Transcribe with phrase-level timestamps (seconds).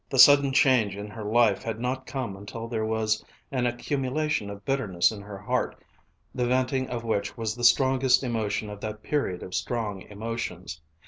[0.09, 4.65] The sudden change in her life had not come until there was an accumulation of
[4.65, 5.79] bitterness in her heart
[6.33, 10.81] the venting of which was the strongest emotion of that period of strong emotions.